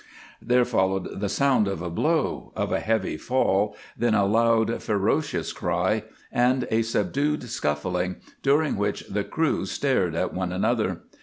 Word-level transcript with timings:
There 0.41 0.65
followed 0.65 1.19
the 1.19 1.29
sound 1.29 1.67
of 1.67 1.79
a 1.83 1.89
blow, 1.91 2.51
of 2.55 2.71
a 2.71 2.79
heavy 2.79 3.17
fall, 3.17 3.75
then 3.95 4.15
a 4.15 4.25
loud, 4.25 4.81
ferocious 4.81 5.53
cry, 5.53 6.05
and 6.31 6.67
a 6.71 6.81
subdued 6.81 7.43
scuffling, 7.47 8.15
during 8.41 8.77
which 8.77 9.01
the 9.07 9.23
crew 9.23 9.67
stared 9.67 10.15
at 10.15 10.33
one 10.33 10.51
another. 10.51 11.01